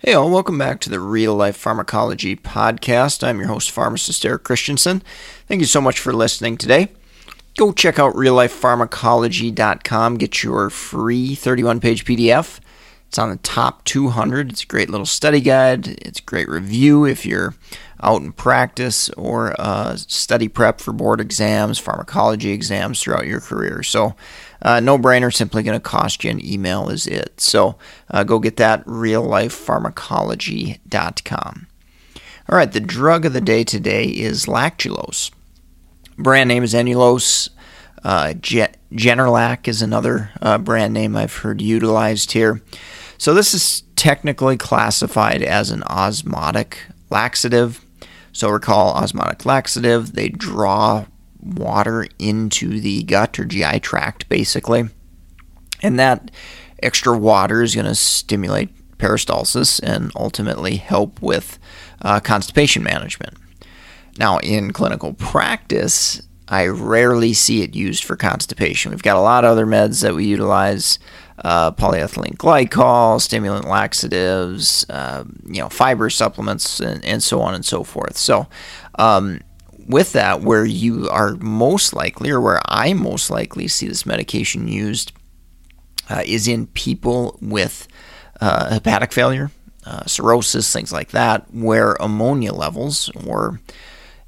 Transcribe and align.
Hey, 0.00 0.14
all, 0.14 0.30
welcome 0.30 0.56
back 0.56 0.78
to 0.82 0.90
the 0.90 1.00
Real 1.00 1.34
Life 1.34 1.56
Pharmacology 1.56 2.36
Podcast. 2.36 3.26
I'm 3.26 3.40
your 3.40 3.48
host, 3.48 3.72
pharmacist 3.72 4.24
Eric 4.24 4.44
Christensen. 4.44 5.02
Thank 5.48 5.60
you 5.60 5.66
so 5.66 5.80
much 5.80 5.98
for 5.98 6.12
listening 6.12 6.56
today. 6.56 6.92
Go 7.56 7.72
check 7.72 7.98
out 7.98 8.14
reallifepharmacology.com, 8.14 10.18
get 10.18 10.44
your 10.44 10.70
free 10.70 11.34
31 11.34 11.80
page 11.80 12.04
PDF. 12.04 12.60
It's 13.08 13.18
on 13.18 13.30
the 13.30 13.38
top 13.38 13.82
200. 13.86 14.52
It's 14.52 14.62
a 14.62 14.66
great 14.66 14.88
little 14.88 15.04
study 15.04 15.40
guide. 15.40 15.88
It's 15.88 16.20
a 16.20 16.24
great 16.24 16.48
review 16.48 17.04
if 17.04 17.26
you're 17.26 17.56
out 18.00 18.22
in 18.22 18.30
practice 18.30 19.10
or 19.10 19.60
uh, 19.60 19.96
study 19.96 20.46
prep 20.46 20.80
for 20.80 20.92
board 20.92 21.20
exams, 21.20 21.80
pharmacology 21.80 22.50
exams 22.50 23.02
throughout 23.02 23.26
your 23.26 23.40
career. 23.40 23.82
So, 23.82 24.14
uh, 24.62 24.80
no 24.80 24.98
brainer, 24.98 25.32
simply 25.32 25.62
going 25.62 25.78
to 25.78 25.80
cost 25.80 26.24
you 26.24 26.30
an 26.30 26.44
email, 26.44 26.88
is 26.88 27.06
it. 27.06 27.40
So, 27.40 27.76
uh, 28.10 28.24
go 28.24 28.38
get 28.38 28.56
that, 28.56 28.84
reallifepharmacology.com. 28.86 31.66
All 32.48 32.56
right, 32.56 32.72
the 32.72 32.80
drug 32.80 33.26
of 33.26 33.32
the 33.32 33.40
day 33.40 33.64
today 33.64 34.04
is 34.04 34.46
lactulose. 34.46 35.32
Brand 36.16 36.46
name 36.48 36.62
is 36.62 36.74
Enulose. 36.74 37.50
Uh, 38.02 38.32
Generilac 38.36 39.68
is 39.68 39.82
another 39.82 40.30
uh, 40.40 40.56
brand 40.58 40.94
name 40.94 41.16
I've 41.16 41.36
heard 41.36 41.60
utilized 41.60 42.32
here. 42.32 42.62
So, 43.18 43.34
this 43.34 43.54
is 43.54 43.82
technically 43.96 44.56
classified 44.56 45.42
as 45.42 45.70
an 45.70 45.82
osmotic 45.84 46.78
laxative. 47.10 47.84
So 48.32 48.50
recall 48.50 48.92
osmotic 48.92 49.44
laxative, 49.44 50.12
they 50.12 50.28
draw 50.28 51.06
water 51.40 52.06
into 52.18 52.80
the 52.80 53.02
gut 53.04 53.38
or 53.38 53.44
GI 53.44 53.80
tract 53.80 54.28
basically. 54.28 54.88
And 55.82 55.98
that 55.98 56.30
extra 56.82 57.16
water 57.16 57.62
is 57.62 57.74
going 57.74 57.86
to 57.86 57.94
stimulate 57.94 58.70
peristalsis 58.98 59.80
and 59.82 60.10
ultimately 60.16 60.76
help 60.76 61.22
with 61.22 61.58
uh, 62.02 62.20
constipation 62.20 62.82
management. 62.82 63.34
Now, 64.18 64.38
in 64.38 64.72
clinical 64.72 65.14
practice, 65.14 66.20
I 66.48 66.66
rarely 66.66 67.32
see 67.34 67.62
it 67.62 67.74
used 67.74 68.02
for 68.04 68.16
constipation. 68.16 68.90
We've 68.90 69.02
got 69.02 69.16
a 69.16 69.20
lot 69.20 69.44
of 69.44 69.50
other 69.50 69.66
meds 69.66 70.02
that 70.02 70.14
we 70.14 70.24
utilize 70.24 70.98
uh, 71.44 71.70
polyethylene 71.72 72.36
glycol, 72.36 73.20
stimulant 73.20 73.66
laxatives, 73.66 74.84
uh, 74.90 75.24
you 75.46 75.60
know, 75.60 75.68
fiber 75.68 76.10
supplements, 76.10 76.80
and, 76.80 77.04
and, 77.04 77.22
so 77.22 77.40
on 77.40 77.54
and 77.54 77.64
so 77.64 77.84
forth. 77.84 78.16
So, 78.16 78.48
um, 78.98 79.40
with 79.88 80.12
that, 80.12 80.42
where 80.42 80.64
you 80.64 81.08
are 81.08 81.34
most 81.36 81.94
likely, 81.94 82.30
or 82.30 82.40
where 82.40 82.60
I 82.66 82.92
most 82.92 83.30
likely 83.30 83.66
see 83.68 83.88
this 83.88 84.06
medication 84.06 84.68
used, 84.68 85.12
uh, 86.10 86.22
is 86.26 86.46
in 86.46 86.66
people 86.68 87.38
with 87.40 87.88
uh, 88.40 88.74
hepatic 88.74 89.12
failure, 89.12 89.50
uh, 89.86 90.04
cirrhosis, 90.04 90.72
things 90.72 90.92
like 90.92 91.10
that, 91.10 91.52
where 91.52 91.94
ammonia 92.00 92.52
levels 92.52 93.10
or 93.26 93.60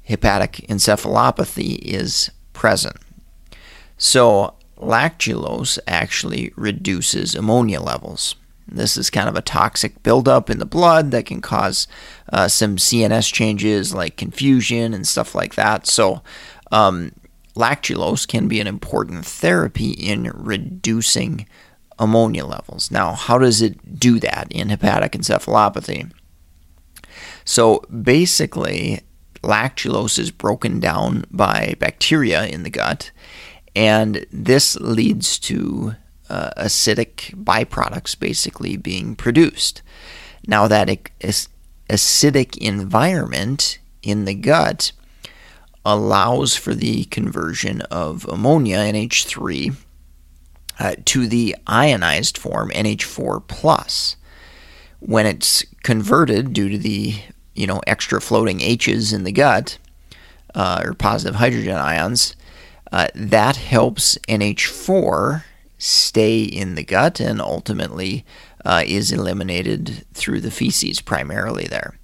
hepatic 0.03 0.65
encephalopathy 0.67 1.77
is 1.79 2.31
present. 2.53 2.97
So, 3.97 4.55
lactulose 4.77 5.77
actually 5.87 6.51
reduces 6.55 7.35
ammonia 7.35 7.79
levels. 7.79 8.35
This 8.71 8.97
is 8.97 9.09
kind 9.09 9.29
of 9.29 9.35
a 9.35 9.41
toxic 9.41 10.01
buildup 10.03 10.49
in 10.49 10.59
the 10.59 10.65
blood 10.65 11.11
that 11.11 11.25
can 11.25 11.41
cause 11.41 11.87
uh, 12.31 12.47
some 12.47 12.77
CNS 12.77 13.31
changes 13.31 13.93
like 13.93 14.17
confusion 14.17 14.93
and 14.93 15.07
stuff 15.07 15.35
like 15.35 15.55
that. 15.55 15.87
So, 15.87 16.21
um, 16.71 17.11
lactulose 17.55 18.27
can 18.27 18.47
be 18.47 18.59
an 18.59 18.67
important 18.67 19.25
therapy 19.25 19.91
in 19.91 20.31
reducing 20.33 21.47
ammonia 21.99 22.45
levels. 22.45 22.89
Now, 22.91 23.13
how 23.13 23.37
does 23.37 23.61
it 23.61 23.99
do 23.99 24.19
that 24.19 24.47
in 24.51 24.69
hepatic 24.69 25.11
encephalopathy? 25.11 26.11
So, 27.43 27.79
basically, 27.79 29.01
lactulose 29.43 30.17
is 30.17 30.31
broken 30.31 30.79
down 30.79 31.25
by 31.29 31.75
bacteria 31.79 32.45
in 32.45 32.63
the 32.63 32.69
gut 32.69 33.11
and 33.75 34.25
this 34.31 34.75
leads 34.79 35.39
to 35.39 35.95
uh, 36.31 36.49
acidic 36.55 37.35
byproducts 37.35 38.17
basically 38.17 38.77
being 38.77 39.15
produced. 39.15 39.81
Now, 40.47 40.65
that 40.69 40.87
acidic 41.89 42.57
environment 42.57 43.79
in 44.01 44.23
the 44.23 44.33
gut 44.33 44.93
allows 45.85 46.55
for 46.55 46.73
the 46.73 47.03
conversion 47.05 47.81
of 47.81 48.25
ammonia, 48.29 48.77
NH3, 48.77 49.75
uh, 50.79 50.95
to 51.03 51.27
the 51.27 51.55
ionized 51.67 52.37
form, 52.37 52.71
NH4 52.71 53.45
plus. 53.47 54.15
When 54.99 55.25
it's 55.25 55.65
converted 55.83 56.53
due 56.53 56.69
to 56.69 56.77
the 56.77 57.15
you 57.55 57.67
know 57.67 57.81
extra 57.85 58.21
floating 58.21 58.61
H's 58.61 59.11
in 59.11 59.25
the 59.25 59.31
gut 59.33 59.79
uh, 60.55 60.81
or 60.85 60.93
positive 60.93 61.35
hydrogen 61.35 61.75
ions, 61.75 62.35
uh, 62.91 63.07
that 63.15 63.57
helps 63.57 64.17
NH4 64.29 65.43
stay 65.81 66.43
in 66.43 66.75
the 66.75 66.83
gut 66.83 67.19
and 67.19 67.41
ultimately 67.41 68.23
uh, 68.63 68.83
is 68.85 69.11
eliminated 69.11 70.05
through 70.13 70.39
the 70.39 70.51
feces 70.51 71.01
primarily 71.01 71.65
there. 71.65 71.97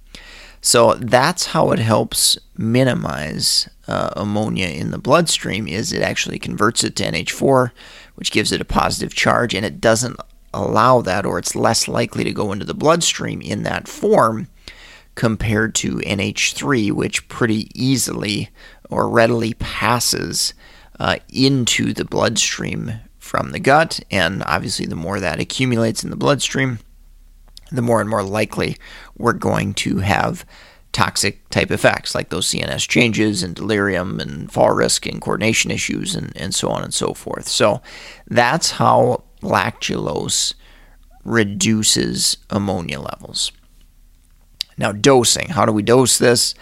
So 0.60 0.94
that's 0.94 1.46
how 1.46 1.70
it 1.70 1.78
helps 1.78 2.36
minimize 2.56 3.68
uh, 3.86 4.10
ammonia 4.16 4.66
in 4.66 4.90
the 4.90 4.98
bloodstream 4.98 5.68
is 5.68 5.92
it 5.92 6.02
actually 6.02 6.40
converts 6.40 6.82
it 6.82 6.96
to 6.96 7.04
NH4, 7.04 7.70
which 8.16 8.32
gives 8.32 8.50
it 8.50 8.60
a 8.60 8.64
positive 8.64 9.14
charge, 9.14 9.54
and 9.54 9.64
it 9.64 9.80
doesn't 9.80 10.18
allow 10.52 11.00
that 11.02 11.24
or 11.24 11.38
it's 11.38 11.54
less 11.54 11.86
likely 11.86 12.24
to 12.24 12.32
go 12.32 12.50
into 12.50 12.64
the 12.64 12.74
bloodstream 12.74 13.40
in 13.40 13.62
that 13.62 13.86
form 13.86 14.48
compared 15.14 15.76
to 15.76 15.98
NH3, 15.98 16.90
which 16.90 17.28
pretty 17.28 17.70
easily 17.80 18.50
or 18.90 19.08
readily 19.08 19.54
passes 19.54 20.52
uh, 20.98 21.18
into 21.28 21.92
the 21.92 22.04
bloodstream 22.04 22.94
from 23.28 23.50
the 23.50 23.60
gut. 23.60 24.00
And 24.10 24.42
obviously, 24.44 24.86
the 24.86 24.96
more 24.96 25.20
that 25.20 25.38
accumulates 25.38 26.02
in 26.02 26.10
the 26.10 26.16
bloodstream, 26.16 26.78
the 27.70 27.82
more 27.82 28.00
and 28.00 28.08
more 28.08 28.22
likely 28.22 28.78
we're 29.16 29.34
going 29.34 29.74
to 29.74 29.98
have 29.98 30.46
toxic 30.92 31.46
type 31.50 31.70
effects 31.70 32.14
like 32.14 32.30
those 32.30 32.48
CNS 32.48 32.88
changes 32.88 33.42
and 33.42 33.54
delirium 33.54 34.18
and 34.18 34.50
fall 34.50 34.70
risk 34.70 35.06
and 35.06 35.20
coordination 35.20 35.70
issues 35.70 36.14
and, 36.14 36.32
and 36.34 36.54
so 36.54 36.70
on 36.70 36.82
and 36.82 36.94
so 36.94 37.12
forth. 37.12 37.46
So 37.46 37.82
that's 38.26 38.72
how 38.72 39.24
lactulose 39.42 40.54
reduces 41.24 42.38
ammonia 42.48 43.00
levels. 43.00 43.52
Now, 44.78 44.92
dosing. 44.92 45.50
How 45.50 45.66
do 45.66 45.72
we 45.72 45.82
dose 45.82 46.18
this? 46.18 46.54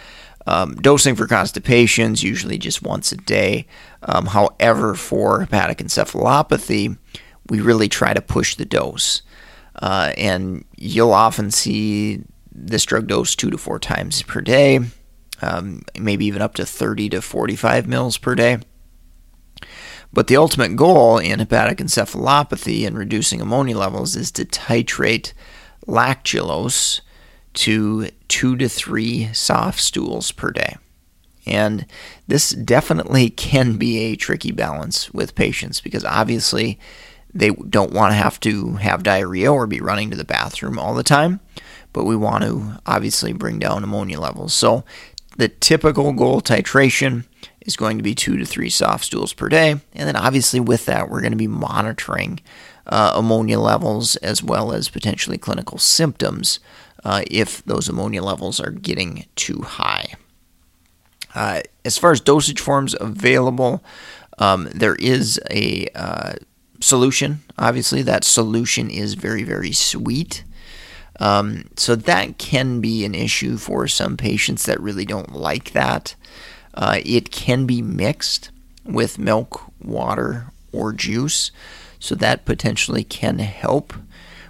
Um, 0.47 0.75
dosing 0.75 1.15
for 1.15 1.27
constipation 1.27 2.13
is 2.13 2.23
usually 2.23 2.57
just 2.57 2.81
once 2.81 3.11
a 3.11 3.17
day. 3.17 3.67
Um, 4.03 4.27
however, 4.27 4.95
for 4.95 5.41
hepatic 5.41 5.79
encephalopathy, 5.79 6.97
we 7.49 7.59
really 7.59 7.89
try 7.89 8.13
to 8.13 8.21
push 8.21 8.55
the 8.55 8.65
dose. 8.65 9.23
Uh, 9.75 10.13
and 10.17 10.63
you'll 10.77 11.13
often 11.13 11.51
see 11.51 12.23
this 12.49 12.85
drug 12.85 13.07
dose 13.07 13.35
two 13.35 13.51
to 13.51 13.57
four 13.57 13.77
times 13.77 14.23
per 14.23 14.39
day, 14.39 14.79
um, 15.41 15.81
maybe 15.99 16.25
even 16.25 16.41
up 16.41 16.55
to 16.55 16.65
30 16.65 17.09
to 17.09 17.21
45 17.21 17.85
mils 17.85 18.17
per 18.17 18.33
day. 18.33 18.57
But 20.13 20.27
the 20.27 20.37
ultimate 20.37 20.77
goal 20.77 21.17
in 21.17 21.39
hepatic 21.39 21.79
encephalopathy 21.79 22.87
and 22.87 22.97
reducing 22.97 23.41
ammonia 23.41 23.77
levels 23.77 24.15
is 24.15 24.31
to 24.31 24.45
titrate 24.45 25.33
lactulose 25.85 27.01
to 27.57 28.09
two 28.27 28.55
to 28.55 28.69
three 28.69 29.33
soft 29.33 29.79
stools 29.79 30.31
per 30.31 30.51
day. 30.51 30.77
And 31.45 31.85
this 32.27 32.51
definitely 32.51 33.29
can 33.29 33.77
be 33.77 33.99
a 33.99 34.15
tricky 34.15 34.51
balance 34.51 35.13
with 35.13 35.35
patients 35.35 35.81
because 35.81 36.03
obviously 36.05 36.77
they 37.33 37.51
don't 37.51 37.93
want 37.93 38.11
to 38.11 38.15
have 38.17 38.39
to 38.41 38.73
have 38.73 39.01
diarrhea 39.03 39.51
or 39.51 39.65
be 39.65 39.79
running 39.79 40.11
to 40.11 40.17
the 40.17 40.25
bathroom 40.25 40.77
all 40.77 40.93
the 40.93 41.03
time, 41.03 41.39
but 41.93 42.03
we 42.03 42.15
want 42.15 42.43
to 42.43 42.79
obviously 42.85 43.33
bring 43.33 43.59
down 43.59 43.83
ammonia 43.83 44.19
levels. 44.19 44.53
So 44.53 44.83
the 45.37 45.47
typical 45.47 46.13
goal 46.13 46.41
titration 46.41 47.25
is 47.61 47.75
going 47.75 47.97
to 47.97 48.03
be 48.03 48.15
two 48.15 48.37
to 48.37 48.45
three 48.45 48.69
soft 48.69 49.05
stools 49.05 49.33
per 49.33 49.49
day. 49.49 49.71
And 49.71 50.07
then 50.07 50.15
obviously 50.15 50.59
with 50.59 50.85
that, 50.85 51.09
we're 51.09 51.21
going 51.21 51.31
to 51.31 51.37
be 51.37 51.47
monitoring 51.47 52.39
uh, 52.85 53.13
ammonia 53.15 53.59
levels 53.59 54.15
as 54.17 54.43
well 54.43 54.71
as 54.71 54.89
potentially 54.89 55.37
clinical 55.37 55.77
symptoms 55.77 56.59
uh, 57.07 57.23
if 57.31 57.63
those 57.63 57.87
ammonia 57.87 58.21
levels 58.21 58.59
are 58.59 58.69
getting 58.69 59.25
too 59.37 59.61
high. 59.61 60.13
Uh, 61.33 61.61
as 61.85 61.97
far 61.97 62.11
as 62.11 62.19
dosage 62.19 62.59
forms 62.59 62.97
available, 62.99 63.81
um, 64.39 64.67
there 64.73 64.95
is 64.95 65.39
a 65.49 65.87
uh, 65.95 66.33
solution. 66.81 67.39
Obviously, 67.57 68.01
that 68.01 68.25
solution 68.25 68.89
is 68.89 69.13
very, 69.13 69.43
very 69.43 69.71
sweet. 69.71 70.43
Um, 71.21 71.69
so 71.77 71.95
that 71.95 72.37
can 72.39 72.81
be 72.81 73.05
an 73.05 73.15
issue 73.15 73.55
for 73.55 73.87
some 73.87 74.17
patients 74.17 74.65
that 74.65 74.81
really 74.81 75.05
don't 75.05 75.31
like 75.31 75.71
that. 75.71 76.13
Uh, 76.73 76.99
it 77.05 77.31
can 77.31 77.65
be 77.65 77.81
mixed 77.81 78.51
with 78.83 79.17
milk, 79.17 79.61
water, 79.81 80.51
or 80.73 80.91
juice, 80.91 81.51
so 81.99 82.15
that 82.15 82.43
potentially 82.43 83.05
can 83.05 83.39
help 83.39 83.93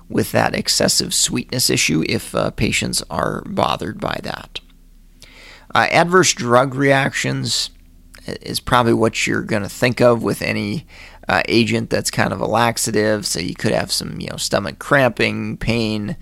with 0.09 0.31
that 0.31 0.55
excessive 0.55 1.13
sweetness 1.13 1.69
issue 1.69 2.03
if 2.07 2.33
uh, 2.33 2.51
patients 2.51 3.03
are 3.09 3.43
bothered 3.45 3.99
by 3.99 4.19
that. 4.23 4.59
Uh, 5.75 5.87
adverse 5.91 6.33
drug 6.33 6.75
reactions 6.75 7.69
is 8.25 8.59
probably 8.59 8.93
what 8.93 9.27
you're 9.27 9.41
going 9.41 9.63
to 9.63 9.69
think 9.69 10.01
of 10.01 10.23
with 10.23 10.41
any 10.41 10.85
uh, 11.27 11.43
agent 11.47 11.89
that's 11.89 12.11
kind 12.11 12.31
of 12.31 12.41
a 12.41 12.45
laxative. 12.45 13.25
So 13.25 13.39
you 13.39 13.55
could 13.55 13.73
have 13.73 13.91
some, 13.91 14.19
you 14.19 14.27
know, 14.27 14.37
stomach 14.37 14.79
cramping, 14.79 15.57
pain, 15.57 16.15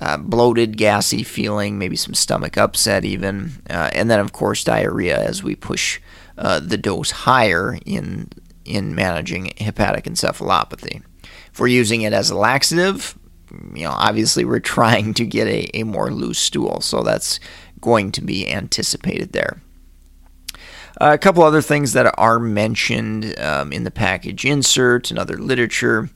uh, 0.00 0.16
bloated, 0.16 0.76
gassy 0.76 1.22
feeling, 1.22 1.78
maybe 1.78 1.96
some 1.96 2.14
stomach 2.14 2.56
upset, 2.56 3.04
even, 3.04 3.52
uh, 3.70 3.90
and 3.92 4.10
then 4.10 4.20
of 4.20 4.32
course 4.32 4.64
diarrhea 4.64 5.18
as 5.18 5.42
we 5.42 5.54
push 5.54 6.00
uh, 6.36 6.60
the 6.60 6.76
dose 6.76 7.10
higher 7.10 7.78
in 7.84 8.28
in 8.64 8.94
managing 8.94 9.52
hepatic 9.58 10.04
encephalopathy. 10.04 11.02
If 11.52 11.60
we're 11.60 11.66
using 11.66 12.02
it 12.02 12.12
as 12.14 12.30
a 12.30 12.36
laxative, 12.36 13.16
you 13.74 13.84
know, 13.84 13.92
obviously 13.92 14.44
we're 14.44 14.58
trying 14.76 15.14
to 15.14 15.26
get 15.26 15.46
a, 15.46 15.78
a 15.78 15.82
more 15.84 16.10
loose 16.10 16.38
stool, 16.38 16.80
so 16.80 17.02
that's 17.02 17.40
going 17.80 18.12
to 18.12 18.22
be 18.22 18.50
anticipated 18.50 19.32
there. 19.32 19.60
Uh, 21.00 21.10
a 21.12 21.18
couple 21.18 21.42
other 21.42 21.60
things 21.60 21.92
that 21.92 22.12
are 22.18 22.38
mentioned 22.38 23.38
um, 23.40 23.72
in 23.72 23.84
the 23.84 23.90
package 23.90 24.44
insert 24.44 25.10
and 25.10 25.18
other 25.18 25.36
literature. 25.36 26.08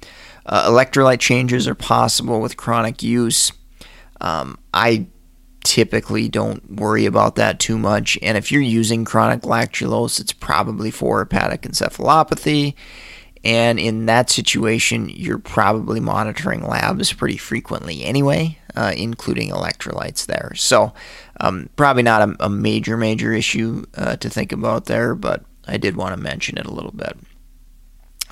Uh, 0.46 0.70
electrolyte 0.70 1.18
changes 1.18 1.66
are 1.66 1.74
possible 1.74 2.40
with 2.40 2.56
chronic 2.56 3.02
use. 3.02 3.52
Um, 4.20 4.56
I 4.72 5.06
typically 5.64 6.28
don't 6.28 6.76
worry 6.76 7.06
about 7.06 7.36
that 7.36 7.58
too 7.58 7.76
much. 7.76 8.18
And 8.22 8.38
if 8.38 8.50
you're 8.50 8.62
using 8.62 9.04
chronic 9.04 9.42
lactulose, 9.42 10.20
it's 10.20 10.32
probably 10.32 10.90
for 10.90 11.18
hepatic 11.18 11.62
encephalopathy. 11.62 12.74
And 13.44 13.78
in 13.78 14.06
that 14.06 14.30
situation, 14.30 15.08
you're 15.08 15.38
probably 15.38 16.00
monitoring 16.00 16.62
labs 16.62 17.12
pretty 17.12 17.36
frequently 17.36 18.02
anyway, 18.04 18.58
uh, 18.74 18.92
including 18.96 19.50
electrolytes 19.50 20.26
there. 20.26 20.52
So, 20.56 20.92
um, 21.40 21.68
probably 21.76 22.02
not 22.02 22.28
a, 22.28 22.46
a, 22.46 22.50
major, 22.50 22.96
major 22.96 23.32
issue 23.32 23.84
uh, 23.96 24.16
to 24.16 24.28
think 24.28 24.52
about 24.52 24.86
there, 24.86 25.14
but 25.14 25.44
I 25.66 25.76
did 25.76 25.96
want 25.96 26.14
to 26.14 26.20
mention 26.20 26.58
it 26.58 26.66
a 26.66 26.72
little 26.72 26.92
bit. 26.92 27.16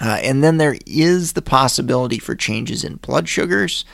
Uh, 0.00 0.18
and 0.22 0.42
then 0.42 0.58
there 0.58 0.76
is 0.86 1.32
the 1.32 1.42
possibility 1.42 2.18
for 2.18 2.34
changes 2.34 2.84
in 2.84 2.96
blood 2.96 3.28
sugars. 3.28 3.84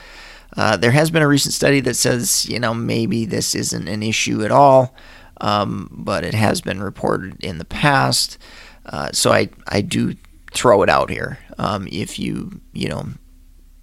Uh, 0.57 0.77
there 0.77 0.91
has 0.91 1.09
been 1.09 1.21
a 1.21 1.27
recent 1.27 1.53
study 1.53 1.79
that 1.81 1.95
says, 1.95 2.47
you 2.47 2.59
know, 2.59 2.73
maybe 2.73 3.25
this 3.25 3.55
isn't 3.55 3.87
an 3.87 4.03
issue 4.03 4.43
at 4.43 4.51
all, 4.51 4.95
um, 5.41 5.89
but 5.91 6.23
it 6.23 6.33
has 6.33 6.61
been 6.61 6.81
reported 6.81 7.43
in 7.43 7.57
the 7.57 7.65
past. 7.65 8.37
Uh, 8.85 9.09
so 9.13 9.31
I, 9.31 9.49
I 9.67 9.81
do 9.81 10.15
throw 10.53 10.83
it 10.83 10.89
out 10.89 11.09
here. 11.09 11.39
Um, 11.57 11.87
if 11.91 12.19
you, 12.19 12.61
you 12.73 12.89
know, 12.89 13.07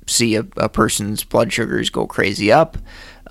see 0.06 0.36
a, 0.36 0.46
a, 0.56 0.68
person's 0.68 1.24
blood 1.24 1.52
sugars 1.52 1.90
go 1.90 2.06
crazy 2.06 2.50
up, 2.50 2.76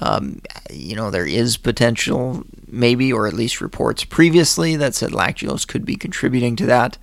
um, 0.02 0.42
you 0.72 0.96
know, 0.96 1.12
there 1.12 1.26
is 1.26 1.58
potential, 1.58 2.44
maybe, 2.68 3.12
or 3.12 3.28
at 3.28 3.34
least 3.34 3.62
reports 3.62 4.04
previously 4.04 4.76
that 4.76 4.96
said 4.96 5.12
lactulose 5.12 5.68
could 5.68 5.86
be 5.86 5.96
contributing 5.96 6.56
to 6.58 6.66
that. 6.66 6.98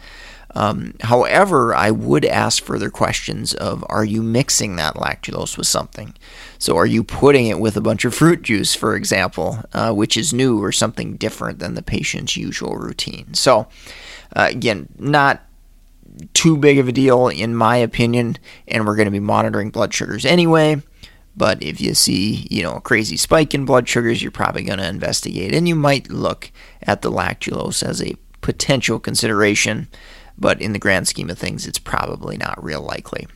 Um, 0.54 0.94
however, 1.02 1.74
I 1.74 1.90
would 1.90 2.24
ask 2.24 2.62
further 2.62 2.88
questions 2.88 3.52
of 3.52 3.84
are 3.90 4.06
you 4.06 4.22
mixing 4.22 4.76
that 4.76 4.94
lactulose 4.94 5.58
with 5.58 5.66
something? 5.66 6.14
So, 6.58 6.78
are 6.78 6.86
you 6.86 7.04
putting 7.04 7.48
it 7.48 7.60
with 7.60 7.76
a 7.76 7.82
bunch 7.82 8.06
of 8.06 8.14
fruit 8.14 8.40
juice, 8.40 8.74
for 8.74 8.96
example, 8.96 9.58
uh, 9.74 9.92
which 9.92 10.16
is 10.16 10.32
new 10.32 10.62
or 10.62 10.72
something 10.72 11.16
different 11.16 11.58
than 11.58 11.74
the 11.74 11.82
patient's 11.82 12.38
usual 12.38 12.76
routine? 12.76 13.34
So, 13.34 13.68
uh, 14.34 14.48
again, 14.50 14.88
not 14.98 15.42
too 16.34 16.56
big 16.56 16.78
of 16.78 16.88
a 16.88 16.92
deal 16.92 17.28
in 17.28 17.54
my 17.54 17.76
opinion, 17.76 18.38
and 18.68 18.86
we're 18.86 18.96
going 18.96 19.06
to 19.06 19.12
be 19.12 19.20
monitoring 19.20 19.70
blood 19.70 19.92
sugars 19.92 20.24
anyway. 20.24 20.82
But 21.36 21.62
if 21.62 21.80
you 21.80 21.94
see, 21.94 22.46
you 22.50 22.62
know, 22.62 22.76
a 22.76 22.80
crazy 22.80 23.16
spike 23.16 23.54
in 23.54 23.66
blood 23.66 23.88
sugars, 23.88 24.22
you're 24.22 24.30
probably 24.30 24.64
going 24.64 24.78
to 24.78 24.88
investigate, 24.88 25.54
and 25.54 25.68
you 25.68 25.74
might 25.74 26.10
look 26.10 26.50
at 26.82 27.02
the 27.02 27.10
lactulose 27.10 27.82
as 27.82 28.02
a 28.02 28.16
potential 28.40 28.98
consideration 28.98 29.88
but 30.38 30.60
in 30.60 30.72
the 30.72 30.78
grand 30.78 31.08
scheme 31.08 31.30
of 31.30 31.38
things, 31.38 31.66
it's 31.66 31.78
probably 31.78 32.36
not 32.36 32.62
real 32.62 32.82
likely. 32.82 33.26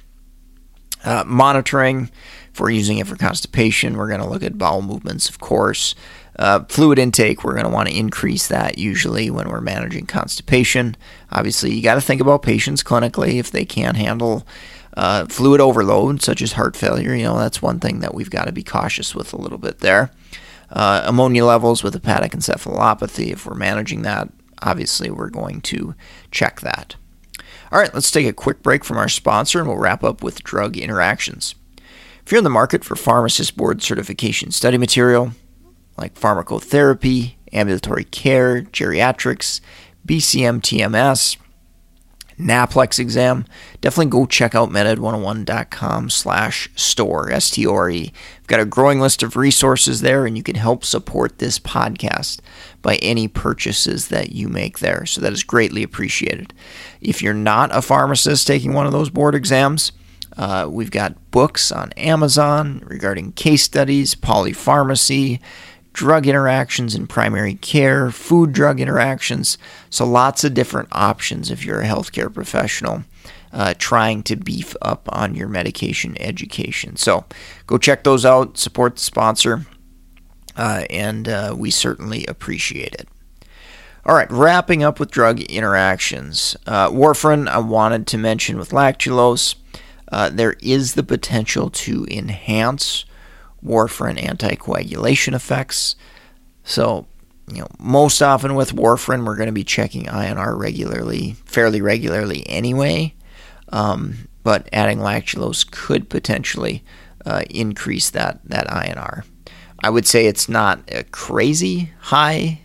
Uh, 1.02 1.24
monitoring, 1.26 2.10
if 2.52 2.60
we're 2.60 2.70
using 2.70 2.98
it 2.98 3.06
for 3.06 3.16
constipation, 3.16 3.96
we're 3.96 4.08
going 4.08 4.20
to 4.20 4.28
look 4.28 4.42
at 4.42 4.58
bowel 4.58 4.82
movements, 4.82 5.28
of 5.28 5.38
course. 5.38 5.94
Uh, 6.40 6.64
fluid 6.70 6.98
intake, 6.98 7.44
we're 7.44 7.52
going 7.52 7.66
to 7.66 7.70
want 7.70 7.86
to 7.86 7.94
increase 7.94 8.48
that 8.48 8.78
usually 8.78 9.28
when 9.28 9.46
we're 9.46 9.60
managing 9.60 10.06
constipation. 10.06 10.96
Obviously, 11.30 11.74
you 11.74 11.82
got 11.82 11.96
to 11.96 12.00
think 12.00 12.18
about 12.18 12.40
patients 12.40 12.82
clinically 12.82 13.34
if 13.34 13.50
they 13.50 13.66
can't 13.66 13.98
handle 13.98 14.46
uh, 14.96 15.26
fluid 15.26 15.60
overload, 15.60 16.22
such 16.22 16.40
as 16.40 16.52
heart 16.52 16.74
failure. 16.74 17.14
You 17.14 17.24
know, 17.24 17.38
that's 17.38 17.60
one 17.60 17.78
thing 17.78 18.00
that 18.00 18.14
we've 18.14 18.30
got 18.30 18.46
to 18.46 18.52
be 18.52 18.62
cautious 18.62 19.14
with 19.14 19.34
a 19.34 19.36
little 19.36 19.58
bit 19.58 19.80
there. 19.80 20.12
Uh, 20.70 21.02
ammonia 21.04 21.44
levels 21.44 21.84
with 21.84 21.92
hepatic 21.92 22.32
encephalopathy, 22.32 23.30
if 23.32 23.44
we're 23.44 23.54
managing 23.54 24.00
that, 24.02 24.30
obviously 24.62 25.10
we're 25.10 25.28
going 25.28 25.60
to 25.60 25.94
check 26.30 26.62
that. 26.62 26.96
All 27.70 27.78
right, 27.78 27.92
let's 27.92 28.10
take 28.10 28.26
a 28.26 28.32
quick 28.32 28.62
break 28.62 28.82
from 28.82 28.96
our 28.96 29.10
sponsor 29.10 29.58
and 29.58 29.68
we'll 29.68 29.76
wrap 29.76 30.02
up 30.02 30.22
with 30.22 30.42
drug 30.42 30.78
interactions. 30.78 31.54
If 32.24 32.32
you're 32.32 32.38
in 32.38 32.44
the 32.44 32.50
market 32.50 32.82
for 32.82 32.96
pharmacist 32.96 33.58
board 33.58 33.82
certification 33.82 34.52
study 34.52 34.78
material 34.78 35.32
like 36.00 36.14
pharmacotherapy, 36.14 37.34
ambulatory 37.52 38.04
care, 38.04 38.62
geriatrics, 38.62 39.60
BCM 40.06 40.60
TMS, 40.60 41.36
NAPLEX 42.40 42.98
exam, 42.98 43.44
definitely 43.80 44.10
go 44.10 44.24
check 44.24 44.54
out 44.54 44.70
meded101.com 44.70 46.08
slash 46.10 46.70
store, 46.74 47.30
S-T-O-R-E. 47.30 48.12
We've 48.38 48.46
got 48.46 48.60
a 48.60 48.64
growing 48.64 48.98
list 48.98 49.22
of 49.22 49.36
resources 49.36 50.00
there, 50.00 50.26
and 50.26 50.36
you 50.36 50.42
can 50.42 50.56
help 50.56 50.84
support 50.84 51.38
this 51.38 51.58
podcast 51.58 52.40
by 52.82 52.96
any 52.96 53.28
purchases 53.28 54.08
that 54.08 54.32
you 54.32 54.48
make 54.48 54.78
there. 54.78 55.04
So 55.04 55.20
that 55.20 55.32
is 55.32 55.44
greatly 55.44 55.82
appreciated. 55.82 56.54
If 57.00 57.20
you're 57.22 57.34
not 57.34 57.76
a 57.76 57.82
pharmacist 57.82 58.46
taking 58.46 58.72
one 58.72 58.86
of 58.86 58.92
those 58.92 59.10
board 59.10 59.34
exams, 59.34 59.92
uh, 60.36 60.66
we've 60.70 60.90
got 60.90 61.30
books 61.30 61.70
on 61.70 61.92
Amazon 61.92 62.82
regarding 62.86 63.32
case 63.32 63.62
studies, 63.62 64.14
polypharmacy, 64.14 65.40
drug 65.92 66.26
interactions 66.26 66.94
in 66.94 67.06
primary 67.06 67.54
care, 67.54 68.10
food 68.10 68.52
drug 68.52 68.80
interactions. 68.80 69.58
So, 69.88 70.06
lots 70.06 70.44
of 70.44 70.54
different 70.54 70.88
options 70.92 71.50
if 71.50 71.64
you're 71.64 71.80
a 71.80 71.86
healthcare 71.86 72.32
professional 72.32 73.04
uh, 73.52 73.74
trying 73.78 74.22
to 74.24 74.36
beef 74.36 74.76
up 74.82 75.08
on 75.12 75.34
your 75.34 75.48
medication 75.48 76.20
education. 76.20 76.96
So, 76.96 77.24
go 77.66 77.78
check 77.78 78.04
those 78.04 78.24
out, 78.24 78.58
support 78.58 78.96
the 78.96 79.02
sponsor, 79.02 79.66
uh, 80.56 80.84
and 80.90 81.28
uh, 81.28 81.54
we 81.56 81.70
certainly 81.70 82.26
appreciate 82.26 82.94
it. 82.94 83.08
All 84.06 84.14
right, 84.14 84.30
wrapping 84.30 84.82
up 84.82 84.98
with 84.98 85.10
drug 85.10 85.40
interactions. 85.40 86.56
Uh, 86.66 86.88
warfarin, 86.88 87.48
I 87.48 87.58
wanted 87.58 88.06
to 88.08 88.18
mention 88.18 88.56
with 88.56 88.70
lactulose, 88.70 89.56
uh, 90.10 90.30
there 90.30 90.56
is 90.60 90.94
the 90.94 91.02
potential 91.02 91.70
to 91.70 92.06
enhance 92.10 93.04
warfarin 93.64 94.18
anticoagulation 94.18 95.34
effects. 95.34 95.96
So, 96.64 97.06
you 97.52 97.60
know, 97.60 97.68
most 97.78 98.22
often 98.22 98.54
with 98.54 98.74
warfarin, 98.74 99.24
we're 99.24 99.36
going 99.36 99.48
to 99.48 99.52
be 99.52 99.64
checking 99.64 100.04
INR 100.04 100.58
regularly, 100.58 101.36
fairly 101.44 101.80
regularly 101.80 102.46
anyway. 102.48 103.14
Um, 103.70 104.28
but 104.42 104.68
adding 104.72 104.98
lactulose 104.98 105.70
could 105.70 106.08
potentially 106.08 106.82
uh, 107.26 107.42
increase 107.50 108.10
that 108.10 108.40
that 108.44 108.66
INR. 108.68 109.24
I 109.82 109.90
would 109.90 110.06
say 110.06 110.26
it's 110.26 110.48
not 110.48 110.80
a 110.88 111.04
crazy 111.04 111.92
high 112.00 112.60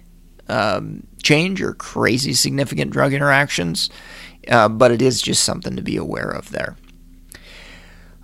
um, 0.47 1.05
change 1.23 1.61
or 1.61 1.73
crazy 1.73 2.33
significant 2.33 2.91
drug 2.91 3.13
interactions, 3.13 3.89
uh, 4.49 4.69
but 4.69 4.91
it 4.91 5.01
is 5.01 5.21
just 5.21 5.43
something 5.43 5.75
to 5.75 5.81
be 5.81 5.97
aware 5.97 6.29
of 6.29 6.51
there. 6.51 6.75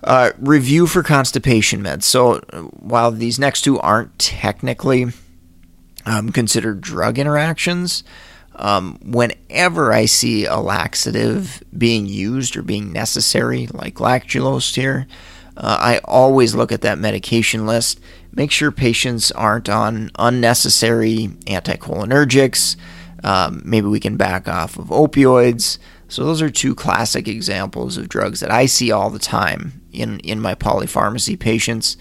Uh, 0.04 0.32
review 0.38 0.88
for 0.88 1.04
constipation 1.04 1.80
meds. 1.80 2.02
So 2.02 2.38
while 2.72 3.12
these 3.12 3.38
next 3.38 3.62
two 3.62 3.78
aren't 3.78 4.18
technically 4.18 5.06
um, 6.04 6.32
considered 6.32 6.80
drug 6.80 7.20
interactions, 7.20 8.02
um, 8.56 8.98
whenever 9.04 9.92
I 9.92 10.06
see 10.06 10.44
a 10.44 10.56
laxative 10.56 11.62
being 11.76 12.06
used 12.06 12.56
or 12.56 12.62
being 12.62 12.92
necessary, 12.92 13.68
like 13.68 13.94
lactulose 13.94 14.74
here, 14.74 15.06
uh, 15.56 15.78
I 15.80 16.00
always 16.04 16.54
look 16.54 16.72
at 16.72 16.80
that 16.80 16.98
medication 16.98 17.64
list, 17.66 18.00
make 18.32 18.50
sure 18.50 18.72
patients 18.72 19.30
aren't 19.30 19.68
on 19.68 20.10
unnecessary 20.18 21.28
anticholinergics. 21.46 22.76
Um, 23.22 23.62
maybe 23.64 23.86
we 23.86 24.00
can 24.00 24.16
back 24.16 24.48
off 24.48 24.78
of 24.78 24.86
opioids. 24.86 25.78
So 26.08 26.24
those 26.24 26.42
are 26.42 26.50
two 26.50 26.74
classic 26.74 27.28
examples 27.28 27.96
of 27.96 28.08
drugs 28.08 28.40
that 28.40 28.50
I 28.50 28.66
see 28.66 28.90
all 28.90 29.08
the 29.08 29.20
time 29.20 29.81
in 29.92 30.20
in 30.20 30.40
my 30.40 30.54
polypharmacy 30.54 31.38
patients 31.38 31.96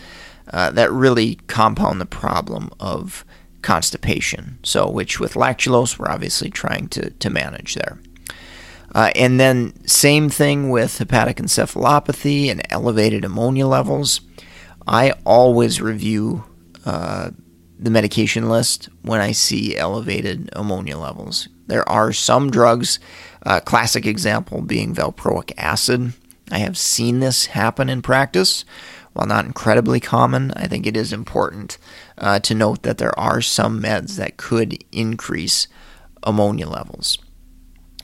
uh, 0.51 0.71
that 0.71 0.91
really 0.91 1.35
compound 1.47 2.01
the 2.01 2.05
problem 2.05 2.69
of 2.79 3.25
constipation. 3.61 4.57
So, 4.63 4.89
which 4.89 5.19
with 5.19 5.33
lactulose, 5.33 5.99
we're 5.99 6.09
obviously 6.09 6.49
trying 6.49 6.87
to 6.89 7.09
to 7.11 7.29
manage 7.29 7.75
there. 7.75 7.99
Uh, 8.93 9.11
and 9.15 9.39
then 9.39 9.73
same 9.87 10.29
thing 10.29 10.69
with 10.69 10.97
hepatic 10.97 11.37
encephalopathy 11.37 12.51
and 12.51 12.61
elevated 12.69 13.23
ammonia 13.23 13.65
levels. 13.65 14.21
I 14.85 15.13
always 15.25 15.81
review 15.81 16.43
uh, 16.85 17.31
the 17.79 17.89
medication 17.89 18.49
list 18.49 18.89
when 19.01 19.21
I 19.21 19.31
see 19.31 19.77
elevated 19.77 20.49
ammonia 20.53 20.97
levels. 20.97 21.47
There 21.67 21.87
are 21.87 22.11
some 22.11 22.51
drugs, 22.51 22.99
uh, 23.45 23.61
classic 23.61 24.05
example 24.05 24.61
being 24.61 24.93
valproic 24.93 25.53
acid. 25.57 26.13
I 26.51 26.59
have 26.59 26.77
seen 26.77 27.19
this 27.19 27.47
happen 27.47 27.89
in 27.89 28.01
practice. 28.01 28.65
While 29.13 29.27
not 29.27 29.45
incredibly 29.45 29.99
common, 29.99 30.51
I 30.55 30.67
think 30.67 30.85
it 30.85 30.95
is 30.95 31.11
important 31.11 31.77
uh, 32.17 32.39
to 32.41 32.55
note 32.55 32.83
that 32.83 32.97
there 32.97 33.17
are 33.19 33.41
some 33.41 33.81
meds 33.81 34.15
that 34.15 34.37
could 34.37 34.83
increase 34.91 35.67
ammonia 36.23 36.67
levels. 36.67 37.17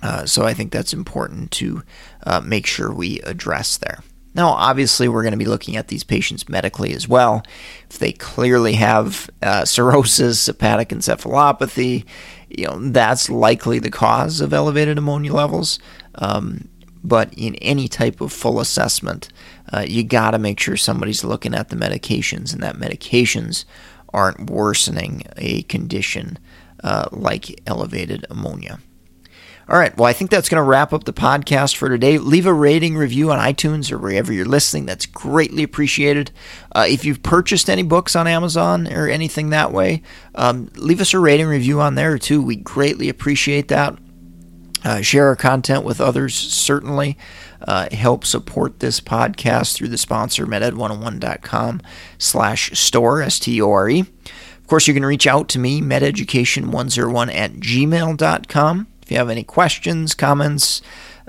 Uh, 0.02 0.26
so 0.26 0.44
I 0.44 0.54
think 0.54 0.72
that's 0.72 0.94
important 0.94 1.52
to 1.52 1.84
uh, 2.26 2.42
make 2.42 2.66
sure 2.66 2.94
we 2.94 3.20
address 3.22 3.78
there. 3.78 4.04
Now, 4.36 4.50
obviously, 4.50 5.08
we're 5.08 5.24
going 5.24 5.32
to 5.32 5.38
be 5.38 5.46
looking 5.46 5.78
at 5.78 5.88
these 5.88 6.04
patients 6.04 6.48
medically 6.48 6.94
as 6.94 7.08
well. 7.08 7.44
If 7.90 7.98
they 7.98 8.12
clearly 8.12 8.74
have 8.74 9.30
uh, 9.42 9.66
cirrhosis, 9.66 10.46
hepatic 10.46 10.90
encephalopathy, 10.90 12.06
you 12.50 12.66
know 12.66 12.78
that's 12.92 13.30
likely 13.30 13.80
the 13.80 13.90
cause 13.90 14.40
of 14.40 14.54
elevated 14.54 14.98
ammonia 14.98 15.34
levels. 15.34 15.80
Um, 16.16 16.70
but 17.08 17.34
in 17.36 17.56
any 17.56 17.88
type 17.88 18.20
of 18.20 18.34
full 18.34 18.60
assessment, 18.60 19.30
uh, 19.72 19.86
you 19.88 20.04
got 20.04 20.32
to 20.32 20.40
make 20.40 20.60
sure 20.60 20.76
somebody's 20.76 21.24
looking 21.24 21.56
at 21.56 21.70
the 21.70 21.76
medications 21.76 22.54
and 22.54 22.62
that 22.62 22.76
medications 22.76 23.64
aren't 24.14 24.50
worsening 24.50 25.24
a 25.38 25.64
condition 25.64 26.38
uh, 26.84 27.08
like 27.12 27.62
elevated 27.66 28.26
ammonia. 28.30 28.80
All 29.70 29.78
right. 29.78 29.96
Well, 29.98 30.08
I 30.08 30.14
think 30.14 30.32
that's 30.32 30.48
going 30.48 30.64
to 30.64 30.68
wrap 30.68 30.94
up 30.94 31.04
the 31.04 31.12
podcast 31.12 31.76
for 31.76 31.90
today. 31.90 32.18
Leave 32.18 32.46
a 32.46 32.54
rating 32.54 32.96
review 32.96 33.32
on 33.32 33.40
iTunes 33.40 33.92
or 33.92 33.98
wherever 33.98 34.32
you're 34.32 34.46
listening. 34.46 34.86
That's 34.86 35.06
greatly 35.06 35.62
appreciated. 35.62 36.32
Uh, 36.74 36.86
if 36.88 37.04
you've 37.04 37.22
purchased 37.22 37.70
any 37.70 37.84
books 37.84 38.16
on 38.16 38.28
Amazon 38.28 38.88
or 38.88 39.10
anything 39.10 39.50
that 39.50 39.74
way, 39.74 40.04
um, 40.36 40.72
leave 40.76 41.02
us 41.02 41.14
a 41.14 41.20
rating 41.20 41.48
review 41.48 41.82
on 41.82 41.96
there 41.96 42.18
too. 42.18 42.42
We 42.42 42.56
greatly 42.56 43.10
appreciate 43.10 43.68
that. 43.68 43.98
Uh, 44.84 45.02
share 45.02 45.28
our 45.28 45.36
content 45.36 45.84
with 45.84 46.00
others, 46.00 46.36
certainly. 46.36 47.18
Uh, 47.62 47.88
help 47.92 48.26
support 48.26 48.80
this 48.80 49.00
podcast 49.00 49.76
through 49.76 49.88
the 49.88 49.98
sponsor, 49.98 50.46
meded101.com 50.46 51.82
slash 52.18 52.72
store, 52.80 53.22
S-T-O-R-E. 53.22 54.00
Of 54.00 54.68
course, 54.68 54.88
you 54.88 54.94
can 54.94 55.06
reach 55.06 55.26
out 55.26 55.48
to 55.50 55.60
me, 55.60 55.82
mededucation101 55.82 57.34
at 57.34 57.54
gmail.com. 57.54 58.88
If 59.02 59.12
you 59.12 59.18
have 59.18 59.30
any 59.30 59.44
questions, 59.44 60.14
comments, 60.14 60.82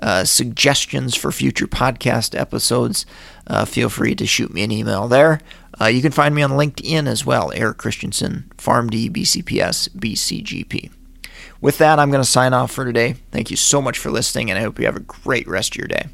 uh, 0.03 0.25
suggestions 0.25 1.15
for 1.15 1.31
future 1.33 1.67
podcast 1.67 2.39
episodes, 2.39 3.07
uh, 3.47 3.65
feel 3.65 3.89
free 3.89 4.15
to 4.17 4.27
shoot 4.27 4.53
me 4.53 4.63
an 4.65 4.73
email 4.73 5.09
there. 5.09 5.41
Uh, 5.81 5.87
you 5.87 6.03
can 6.03 6.13
find 6.13 6.35
me 6.35 6.43
on 6.43 6.51
LinkedIn 6.51 7.07
as 7.07 7.25
well, 7.25 7.53
Eric 7.55 7.79
Christensen, 7.79 8.51
PharmD, 8.57 9.11
BCPS, 9.11 9.89
BCGP. 9.91 10.91
With 11.61 11.79
that, 11.79 11.99
I'm 11.99 12.11
going 12.11 12.23
to 12.23 12.29
sign 12.29 12.53
off 12.55 12.71
for 12.71 12.85
today. 12.85 13.15
Thank 13.33 13.51
you 13.51 13.57
so 13.57 13.83
much 13.83 13.99
for 13.99 14.11
listening, 14.11 14.51
and 14.51 14.59
I 14.59 14.63
hope 14.63 14.79
you 14.79 14.87
have 14.87 14.97
a 14.97 15.01
great 15.01 15.49
rest 15.49 15.73
of 15.73 15.79
your 15.79 15.89
day. 15.89 16.07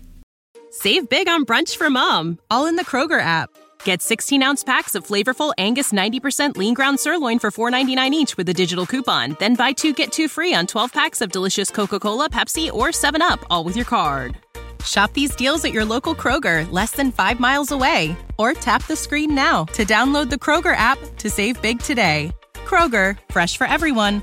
Save 0.71 1.09
big 1.09 1.29
on 1.29 1.45
brunch 1.45 1.77
for 1.77 1.89
mom, 1.91 2.39
all 2.51 2.67
in 2.67 2.77
the 2.77 2.85
Kroger 2.85 3.21
app. 3.21 3.51
Get 3.85 4.03
16 4.03 4.43
ounce 4.43 4.65
packs 4.65 4.95
of 4.95 5.07
flavorful 5.07 5.53
Angus 5.57 5.93
90% 5.93 6.57
lean 6.57 6.75
ground 6.75 6.99
sirloin 6.99 7.39
for 7.39 7.51
$4.99 7.51 8.11
each 8.11 8.37
with 8.37 8.49
a 8.49 8.55
digital 8.55 8.87
coupon. 8.87 9.37
Then 9.39 9.55
buy 9.55 9.73
two 9.73 9.93
get 9.93 10.11
two 10.11 10.27
free 10.27 10.55
on 10.55 10.67
12 10.67 10.93
packs 10.93 11.21
of 11.21 11.31
delicious 11.31 11.71
Coca 11.71 12.01
Cola, 12.01 12.29
Pepsi, 12.29 12.73
or 12.73 12.89
7UP, 12.89 13.45
all 13.51 13.65
with 13.65 13.77
your 13.77 13.85
card. 13.85 14.37
Shop 14.85 15.13
these 15.13 15.37
deals 15.37 15.65
at 15.65 15.73
your 15.73 15.85
local 15.85 16.15
Kroger, 16.15 16.71
less 16.73 16.91
than 16.93 17.13
five 17.13 17.39
miles 17.39 17.71
away. 17.71 18.17
Or 18.39 18.53
tap 18.53 18.87
the 18.87 18.97
screen 18.97 19.35
now 19.35 19.65
to 19.67 19.85
download 19.85 20.29
the 20.29 20.37
Kroger 20.37 20.77
app 20.77 20.99
to 21.19 21.31
save 21.31 21.61
big 21.63 21.79
today. 21.81 22.33
Kroger, 22.67 23.17
fresh 23.31 23.57
for 23.57 23.67
everyone. 23.67 24.23